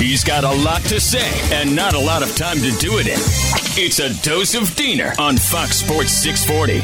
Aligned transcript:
He's 0.00 0.24
got 0.24 0.44
a 0.44 0.64
lot 0.64 0.80
to 0.84 0.98
say 0.98 1.30
and 1.54 1.76
not 1.76 1.92
a 1.92 1.98
lot 1.98 2.22
of 2.22 2.34
time 2.34 2.56
to 2.56 2.70
do 2.78 2.98
it 2.98 3.06
in. 3.06 3.18
It's 3.76 3.98
a 3.98 4.08
dose 4.26 4.54
of 4.54 4.74
Diener 4.74 5.12
on 5.18 5.36
Fox 5.36 5.76
Sports 5.76 6.12
640. 6.12 6.80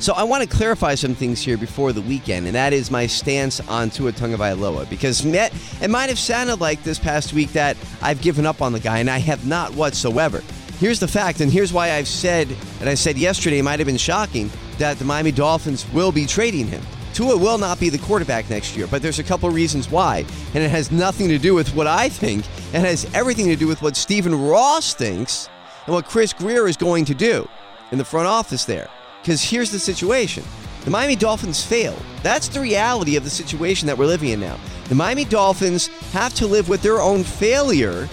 So 0.00 0.14
I 0.14 0.24
want 0.24 0.42
to 0.42 0.48
clarify 0.48 0.96
some 0.96 1.14
things 1.14 1.40
here 1.40 1.56
before 1.56 1.92
the 1.92 2.02
weekend, 2.02 2.46
and 2.46 2.56
that 2.56 2.72
is 2.72 2.90
my 2.90 3.06
stance 3.06 3.60
on 3.68 3.90
Tua 3.90 4.10
Tagovailoa. 4.10 4.90
Because 4.90 5.24
it 5.24 5.90
might 5.90 6.08
have 6.08 6.18
sounded 6.18 6.60
like 6.60 6.82
this 6.82 6.98
past 6.98 7.34
week 7.34 7.52
that 7.52 7.76
I've 8.02 8.20
given 8.20 8.46
up 8.46 8.62
on 8.62 8.72
the 8.72 8.80
guy, 8.80 8.98
and 8.98 9.08
I 9.08 9.18
have 9.18 9.46
not 9.46 9.72
whatsoever. 9.74 10.42
Here's 10.80 10.98
the 10.98 11.08
fact, 11.08 11.40
and 11.40 11.52
here's 11.52 11.72
why 11.72 11.92
I've 11.92 12.08
said, 12.08 12.48
and 12.80 12.88
I 12.88 12.94
said 12.94 13.16
yesterday, 13.16 13.62
might 13.62 13.78
have 13.78 13.86
been 13.86 13.96
shocking, 13.96 14.50
that 14.78 14.98
the 14.98 15.04
Miami 15.04 15.30
Dolphins 15.30 15.88
will 15.92 16.10
be 16.10 16.26
trading 16.26 16.66
him. 16.66 16.82
Tua 17.18 17.36
will 17.36 17.58
not 17.58 17.80
be 17.80 17.88
the 17.88 17.98
quarterback 17.98 18.48
next 18.48 18.76
year, 18.76 18.86
but 18.86 19.02
there's 19.02 19.18
a 19.18 19.24
couple 19.24 19.50
reasons 19.50 19.90
why. 19.90 20.24
And 20.54 20.62
it 20.62 20.70
has 20.70 20.92
nothing 20.92 21.26
to 21.30 21.36
do 21.36 21.52
with 21.52 21.74
what 21.74 21.88
I 21.88 22.08
think, 22.08 22.46
it 22.72 22.78
has 22.78 23.12
everything 23.12 23.46
to 23.46 23.56
do 23.56 23.66
with 23.66 23.82
what 23.82 23.96
Stephen 23.96 24.40
Ross 24.40 24.94
thinks 24.94 25.48
and 25.86 25.94
what 25.96 26.04
Chris 26.04 26.32
Grier 26.32 26.68
is 26.68 26.76
going 26.76 27.04
to 27.06 27.16
do 27.16 27.48
in 27.90 27.98
the 27.98 28.04
front 28.04 28.28
office 28.28 28.64
there. 28.64 28.88
Because 29.20 29.42
here's 29.42 29.72
the 29.72 29.80
situation 29.80 30.44
the 30.84 30.92
Miami 30.92 31.16
Dolphins 31.16 31.60
failed. 31.60 32.00
That's 32.22 32.46
the 32.46 32.60
reality 32.60 33.16
of 33.16 33.24
the 33.24 33.30
situation 33.30 33.88
that 33.88 33.98
we're 33.98 34.06
living 34.06 34.28
in 34.28 34.38
now. 34.38 34.56
The 34.88 34.94
Miami 34.94 35.24
Dolphins 35.24 35.88
have 36.12 36.32
to 36.34 36.46
live 36.46 36.68
with 36.68 36.82
their 36.82 37.00
own 37.00 37.24
failure 37.24 38.08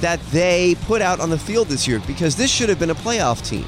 that 0.00 0.20
they 0.32 0.74
put 0.86 1.00
out 1.00 1.20
on 1.20 1.30
the 1.30 1.38
field 1.38 1.68
this 1.68 1.86
year 1.86 2.02
because 2.08 2.34
this 2.34 2.50
should 2.50 2.70
have 2.70 2.80
been 2.80 2.90
a 2.90 2.94
playoff 2.96 3.46
team. 3.46 3.66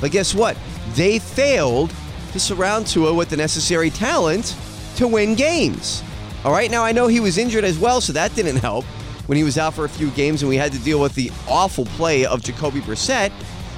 But 0.00 0.10
guess 0.10 0.34
what? 0.34 0.56
They 0.96 1.20
failed 1.20 1.92
to 2.36 2.40
surround 2.40 2.86
Tua 2.86 3.14
with 3.14 3.30
the 3.30 3.36
necessary 3.36 3.88
talent 3.88 4.54
to 4.96 5.08
win 5.08 5.34
games. 5.34 6.02
All 6.44 6.52
right, 6.52 6.70
now 6.70 6.84
I 6.84 6.92
know 6.92 7.06
he 7.06 7.18
was 7.18 7.38
injured 7.38 7.64
as 7.64 7.78
well, 7.78 8.02
so 8.02 8.12
that 8.12 8.34
didn't 8.34 8.56
help 8.56 8.84
when 9.24 9.38
he 9.38 9.44
was 9.44 9.56
out 9.56 9.72
for 9.72 9.86
a 9.86 9.88
few 9.88 10.10
games 10.10 10.42
and 10.42 10.48
we 10.50 10.56
had 10.56 10.70
to 10.72 10.78
deal 10.80 11.00
with 11.00 11.14
the 11.14 11.32
awful 11.48 11.86
play 11.86 12.26
of 12.26 12.42
Jacoby 12.42 12.80
Brissett. 12.80 13.32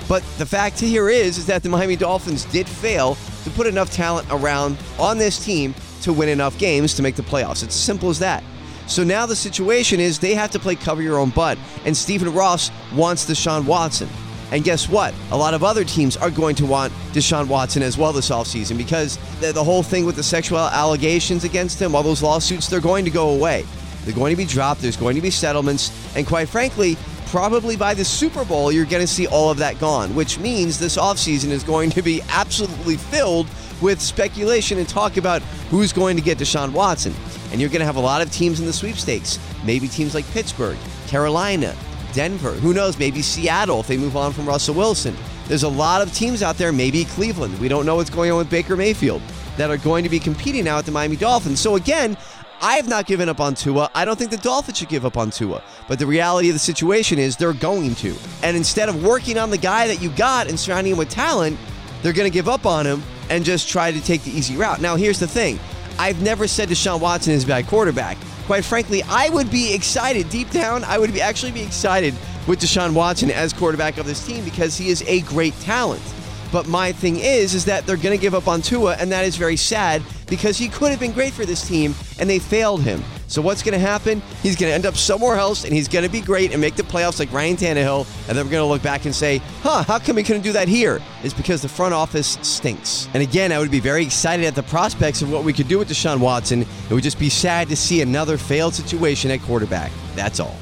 But 0.09 0.25
the 0.39 0.47
fact 0.47 0.81
here 0.81 1.09
is, 1.09 1.39
is 1.39 1.47
that 1.47 1.63
the 1.63 1.69
Miami 1.69 1.95
Dolphins 1.95 2.47
did 2.47 2.69
fail 2.69 3.17
to 3.45 3.51
put 3.51 3.69
enough 3.69 3.93
talent 3.93 4.27
around 4.29 4.77
on 4.99 5.19
this 5.19 5.43
team 5.43 5.73
to 6.03 6.13
win 6.13 6.29
enough 6.29 6.59
games 6.59 6.95
to 6.95 7.03
make 7.03 7.15
the 7.15 7.23
playoffs. 7.23 7.63
It's 7.63 7.77
as 7.77 7.81
simple 7.81 8.11
as 8.11 8.19
that. 8.19 8.43
So 8.89 9.05
now 9.05 9.25
the 9.25 9.37
situation 9.37 10.01
is 10.01 10.19
they 10.19 10.35
have 10.35 10.51
to 10.51 10.59
play 10.59 10.75
cover 10.75 11.01
your 11.01 11.19
own 11.19 11.31
butt, 11.31 11.59
and 11.85 11.97
Stephen 11.97 12.35
Ross 12.35 12.73
wants 12.93 13.25
Deshaun 13.25 13.67
Watson. 13.67 14.09
And 14.51 14.65
guess 14.65 14.89
what? 14.89 15.15
A 15.31 15.37
lot 15.37 15.55
of 15.55 15.63
other 15.63 15.85
teams 15.85 16.17
are 16.17 16.31
going 16.31 16.55
to 16.57 16.67
want 16.67 16.93
Deshaun 17.13 17.49
Watson 17.49 17.83
as 17.83 17.99
well 17.99 18.13
this 18.13 18.31
offseason 18.31 18.79
because 18.79 19.19
the, 19.41 19.53
the 19.53 19.63
whole 19.63 19.83
thing 19.83 20.07
with 20.07 20.17
the 20.17 20.23
sexual 20.23 20.59
allegations 20.59 21.45
against 21.45 21.81
him, 21.81 21.95
all 21.95 22.03
those 22.03 22.23
lawsuits, 22.23 22.69
they're 22.69 22.81
going 22.81 23.05
to 23.05 23.11
go 23.11 23.31
away. 23.31 23.65
They're 24.05 24.15
going 24.15 24.33
to 24.33 24.37
be 24.37 24.47
dropped. 24.47 24.81
There's 24.81 24.97
going 24.97 25.17
to 25.17 25.23
be 25.23 25.31
settlements. 25.31 25.93
And 26.17 26.27
quite 26.27 26.49
frankly, 26.49 26.97
probably 27.27 27.77
by 27.77 27.93
the 27.93 28.05
Super 28.05 28.45
Bowl, 28.45 28.73
you're 28.73 28.87
going 28.87 29.03
to 29.03 29.13
see 29.13 29.27
all 29.27 29.51
of 29.51 29.59
that 29.59 29.79
gone, 29.79 30.15
which 30.15 30.39
means 30.39 30.79
this 30.79 30.97
offseason 30.97 31.51
is 31.51 31.63
going 31.63 31.91
to 31.91 32.01
be 32.01 32.23
absolutely 32.31 32.97
filled 32.97 33.47
with 33.83 34.01
speculation 34.01 34.79
and 34.79 34.89
talk 34.89 35.19
about 35.19 35.43
who's 35.71 35.93
going 35.93 36.17
to 36.17 36.23
get 36.23 36.39
Deshaun 36.39 36.73
Watson. 36.73 37.15
And 37.53 37.61
you're 37.61 37.71
going 37.71 37.81
to 37.81 37.87
have 37.87 37.97
a 37.97 38.01
lot 38.01 38.23
of 38.23 38.33
teams 38.33 38.61
in 38.61 38.67
the 38.67 38.73
sweepstakes. 38.73 39.39
Maybe 39.65 39.89
teams 39.89 40.15
like 40.15 40.29
Pittsburgh, 40.31 40.79
Carolina, 41.07 41.77
Denver. 42.13 42.53
Who 42.53 42.75
knows? 42.75 42.99
Maybe 42.99 43.23
Seattle 43.23 43.81
if 43.81 43.87
they 43.87 43.97
move 43.97 44.17
on 44.17 44.33
from 44.33 44.47
Russell 44.47 44.75
Wilson. 44.75 45.17
There's 45.47 45.63
a 45.63 45.69
lot 45.69 46.03
of 46.03 46.13
teams 46.13 46.43
out 46.43 46.57
there, 46.57 46.73
maybe 46.73 47.05
Cleveland. 47.05 47.59
We 47.59 47.69
don't 47.69 47.87
know 47.87 47.97
what's 47.97 48.11
going 48.11 48.31
on 48.31 48.39
with 48.39 48.51
Baker 48.51 48.77
Mayfield 48.77 49.23
that 49.57 49.71
are 49.71 49.79
going 49.79 50.05
to 50.05 50.11
be 50.11 50.19
competing 50.19 50.65
now 50.65 50.79
at 50.79 50.87
the 50.87 50.93
Miami 50.93 51.17
Dolphins. 51.17 51.61
So 51.61 51.77
again, 51.77 52.17
I 52.61 52.75
have 52.77 52.89
not 52.89 53.07
given 53.07 53.29
up 53.29 53.41
on 53.41 53.55
Tua. 53.55 53.91
I 53.95 54.05
don't 54.05 54.19
think 54.19 54.31
the 54.31 54.37
Dolphins 54.37 54.79
should 54.79 54.89
give 54.89 55.07
up 55.07 55.17
on 55.17 55.31
Tua. 55.31 55.63
But 55.87 55.99
the 55.99 56.07
reality 56.07 56.49
of 56.49 56.55
the 56.55 56.61
situation 56.61 57.19
is 57.19 57.37
they're 57.37 57.53
going 57.53 57.95
to. 57.97 58.17
And 58.43 58.57
instead 58.57 58.89
of 58.89 59.05
working 59.05 59.39
on 59.39 59.51
the 59.51 59.59
guy 59.59 59.87
that 59.87 60.03
you 60.03 60.11
got 60.11 60.49
and 60.49 60.59
surrounding 60.59 60.93
him 60.93 60.99
with 60.99 61.09
talent, 61.09 61.59
they're 62.03 62.13
going 62.13 62.31
to 62.31 62.35
give 62.35 62.49
up 62.49 62.67
on 62.67 62.87
him 62.87 63.03
and 63.31 63.45
just 63.45 63.69
try 63.69 63.93
to 63.93 64.01
take 64.01 64.23
the 64.23 64.31
easy 64.31 64.57
route. 64.57 64.81
Now, 64.81 64.97
here's 64.97 65.19
the 65.19 65.29
thing 65.29 65.59
I've 65.99 66.21
never 66.23 66.47
said 66.47 66.69
Deshaun 66.69 67.01
Watson 67.01 67.33
is 67.33 67.45
a 67.45 67.47
bad 67.47 67.67
quarterback 67.67 68.17
quite 68.49 68.65
frankly, 68.65 69.03
I 69.11 69.29
would 69.29 69.51
be 69.51 69.75
excited 69.75 70.31
deep 70.31 70.51
down. 70.51 70.83
I 70.83 70.97
would 70.97 71.13
be 71.13 71.21
actually 71.21 71.53
be 71.53 71.61
excited 71.61 72.15
with 72.47 72.59
Deshaun 72.59 72.95
Watson 72.95 73.31
as 73.31 73.53
quarterback 73.53 73.99
of 73.99 74.07
this 74.07 74.27
team 74.27 74.43
because 74.43 74.75
he 74.75 74.89
is 74.89 75.03
a 75.07 75.21
great 75.21 75.53
talent. 75.61 76.03
But 76.51 76.67
my 76.67 76.93
thing 76.93 77.17
is, 77.17 77.53
is 77.53 77.67
that 77.67 77.85
they're 77.85 77.99
going 77.99 78.17
to 78.17 78.21
give 78.21 78.35
up 78.35 78.49
on 78.49 78.63
Tua, 78.63 78.97
and 78.99 79.13
that 79.13 79.27
is 79.27 79.37
very 79.37 79.57
sad 79.57 80.03
because 80.29 80.59
he 80.59 80.69
could 80.69 80.91
have 80.91 81.01
been 81.01 81.13
great 81.13 81.33
for 81.33 81.45
this 81.45 81.67
team, 81.67 81.95
and 82.19 82.29
they 82.29 82.39
failed 82.39 82.83
him. 82.83 83.03
So 83.27 83.43
what's 83.43 83.63
going 83.63 83.75
to 83.75 83.79
happen? 83.79 84.23
He's 84.43 84.57
going 84.57 84.71
to 84.71 84.75
end 84.75 84.87
up 84.87 84.97
somewhere 84.97 85.37
else, 85.37 85.65
and 85.65 85.73
he's 85.73 85.89
going 85.89 86.05
to 86.05 86.11
be 86.11 86.21
great 86.21 86.53
and 86.53 86.61
make 86.61 86.77
the 86.77 86.83
playoffs 86.83 87.19
like 87.19 87.31
Ryan 87.33 87.57
Tannehill, 87.57 88.07
and 88.29 88.37
then 88.37 88.47
we're 88.47 88.51
going 88.51 88.63
to 88.63 88.69
look 88.69 88.83
back 88.83 89.05
and 89.05 89.15
say, 89.15 89.39
"Huh? 89.63 89.83
How 89.83 89.99
come 89.99 90.17
he 90.17 90.23
couldn't 90.23 90.43
do 90.43 90.53
that 90.53 90.69
here?" 90.69 91.01
It's 91.23 91.35
because 91.35 91.61
the 91.63 91.69
front 91.69 91.95
office 91.95 92.39
stinks. 92.43 93.09
And 93.15 93.23
again, 93.23 93.53
I 93.53 93.59
would 93.59 93.71
be 93.71 93.81
very 93.81 94.03
excited 94.03 94.47
at 94.47 94.55
the 94.55 94.63
prospects 94.63 95.21
of 95.23 95.31
what 95.31 95.45
we 95.45 95.53
could 95.53 95.69
do 95.69 95.79
with 95.79 95.89
Deshaun 95.89 96.21
Watson. 96.21 96.63
It 96.63 96.91
would 96.91 97.03
just 97.03 97.19
be 97.19 97.29
sad 97.29 97.69
to 97.69 97.77
see 97.77 98.01
another 98.01 98.39
failed 98.39 98.75
situation 98.75 99.31
at 99.31 99.43
quarterback. 99.43 99.93
That's 100.15 100.41
all. 100.41 100.57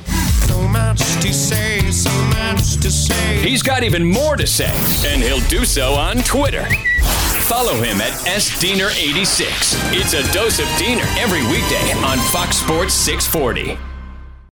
So 0.46 0.66
much 0.68 0.98
to 0.98 1.32
say, 1.32 1.80
so 1.90 2.10
much 2.28 2.76
to 2.76 2.90
say. 2.90 3.36
He's 3.40 3.62
got 3.62 3.82
even 3.82 4.04
more 4.04 4.36
to 4.36 4.46
say, 4.46 4.72
and 5.06 5.22
he'll 5.22 5.46
do 5.48 5.64
so 5.64 5.92
on 5.92 6.18
Twitter. 6.18 6.66
Follow 7.48 7.74
him 7.74 8.00
at 8.00 8.12
SDiener86. 8.26 9.92
It's 9.92 10.14
a 10.14 10.32
dose 10.32 10.58
of 10.58 10.66
Diener 10.78 11.04
every 11.16 11.42
weekday 11.46 11.92
on 12.02 12.18
Fox 12.32 12.56
Sports 12.56 12.92
640. 12.92 13.95